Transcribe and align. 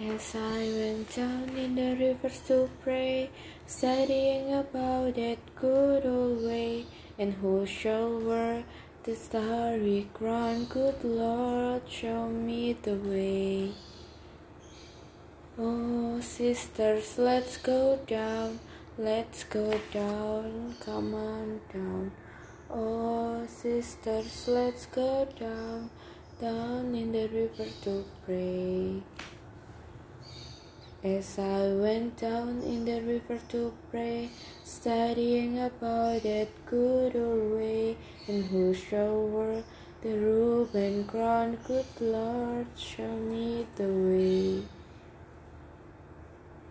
As 0.00 0.36
I 0.36 0.58
went 0.78 1.16
down 1.16 1.56
in 1.56 1.74
the 1.74 1.96
rivers 1.96 2.40
to 2.46 2.70
pray, 2.84 3.30
studying 3.66 4.54
about 4.54 5.16
that 5.16 5.38
good 5.56 6.06
old 6.06 6.44
way, 6.44 6.86
and 7.18 7.34
who 7.34 7.66
shall 7.66 8.20
wear 8.20 8.62
the 9.02 9.16
starry 9.16 10.08
crown? 10.14 10.66
Good 10.66 11.02
Lord, 11.02 11.82
show 11.90 12.28
me 12.28 12.74
the 12.74 12.94
way. 12.94 13.72
Oh, 15.58 16.20
sisters, 16.20 17.18
let's 17.18 17.56
go 17.56 17.98
down, 18.06 18.60
let's 18.96 19.42
go 19.42 19.80
down, 19.92 20.76
come 20.78 21.12
on 21.12 21.60
down. 21.74 22.12
Oh, 22.70 23.44
sisters, 23.48 24.46
let's 24.46 24.86
go 24.86 25.26
down, 25.40 25.90
down 26.40 26.94
in 26.94 27.10
the 27.10 27.26
river 27.26 27.66
to 27.82 28.04
pray. 28.24 29.02
As 31.04 31.38
I 31.38 31.74
went 31.74 32.16
down 32.16 32.60
in 32.62 32.84
the 32.84 33.00
river 33.00 33.38
to 33.50 33.72
pray, 33.88 34.30
studying 34.64 35.56
about 35.60 36.24
that 36.24 36.48
good 36.66 37.14
old 37.14 37.52
way, 37.52 37.96
and 38.26 38.44
who 38.46 38.74
shall 38.74 39.62
the 40.02 40.18
robe 40.18 40.74
and 40.74 41.06
crown, 41.06 41.56
good 41.68 41.86
Lord, 42.00 42.66
show 42.76 43.16
me 43.16 43.64
the 43.76 43.86
way. 43.86 44.62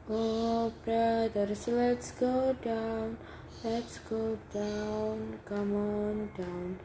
Oh, 0.10 0.74
brothers, 0.84 1.66
let's 1.70 2.12
go 2.12 2.54
down, 2.62 3.18
let's 3.64 4.00
go 4.00 4.38
down, 4.54 5.40
come 5.46 5.74
on 5.74 6.30
down. 6.38 6.80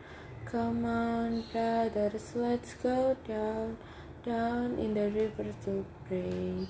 Come 0.45 0.85
on, 0.85 1.43
brothers, 1.53 2.35
let's 2.37 2.75
go 2.75 3.17
down, 3.27 3.79
down 4.25 4.79
in 4.79 4.95
the 4.95 5.11
river 5.11 5.53
to 5.65 5.85
pray. 6.07 6.69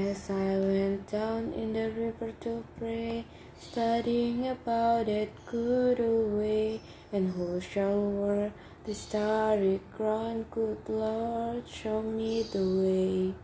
As 0.00 0.30
I 0.30 0.56
went 0.56 1.10
down 1.10 1.52
in 1.52 1.74
the 1.74 1.90
river 1.90 2.32
to 2.40 2.64
pray, 2.78 3.26
studying 3.60 4.48
about 4.48 5.06
that 5.06 5.28
good 5.44 5.98
way, 5.98 6.80
and 7.12 7.30
who 7.34 7.60
shall 7.60 8.00
wear 8.10 8.50
the 8.86 8.94
starry 8.94 9.78
crown, 9.94 10.46
good 10.50 10.78
Lord, 10.88 11.68
show 11.68 12.00
me 12.00 12.44
the 12.44 12.64
way. 12.80 13.34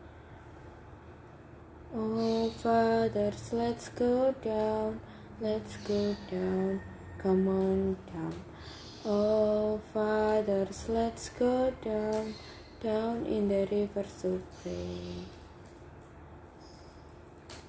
Oh, 1.95 2.49
fathers, 2.49 3.53
let's 3.53 3.91
go 3.91 4.35
down, 4.43 5.01
let's 5.41 5.77
go 5.89 6.17
down, 6.31 6.81
come 7.19 7.49
on 7.49 7.97
down. 8.15 8.35
Oh, 9.05 9.79
fathers, 9.93 10.87
let's 10.89 11.29
go 11.29 11.71
down, 11.85 12.35
down 12.83 13.27
in 13.27 13.49
the 13.49 13.69
river 13.71 14.07
to 14.23 14.43
pray. 14.63 15.46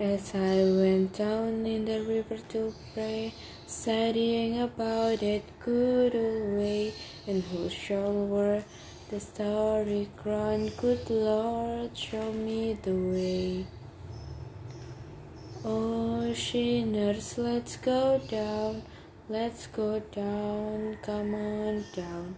As 0.00 0.34
I 0.34 0.64
went 0.64 1.18
down 1.18 1.66
in 1.66 1.84
the 1.84 2.00
river 2.00 2.38
to 2.52 2.72
pray, 2.94 3.34
studying 3.66 4.58
about 4.62 5.20
that 5.20 5.42
good 5.58 6.14
old 6.14 6.56
way, 6.56 6.94
and 7.26 7.42
who 7.42 7.68
shall 7.68 8.10
wear 8.10 8.64
the 9.10 9.20
starry 9.20 10.08
crown, 10.16 10.70
good 10.78 11.10
Lord, 11.10 11.94
show 11.94 12.32
me 12.32 12.78
the 12.80 12.94
way. 12.94 13.66
Oh, 15.66 16.32
sinners, 16.32 17.36
let's 17.36 17.76
go 17.76 18.22
down, 18.26 18.80
let's 19.28 19.66
go 19.66 20.00
down, 20.00 20.96
come 21.02 21.34
on 21.34 21.84
down. 21.94 22.36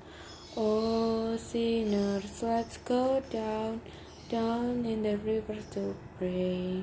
Oh, 0.57 1.37
sinners, 1.37 2.43
let's 2.43 2.79
go 2.79 3.23
down, 3.31 3.83
down 4.29 4.85
in 4.85 5.05
the 5.05 5.17
river 5.19 5.59
to 5.75 5.95
pray. 6.19 6.83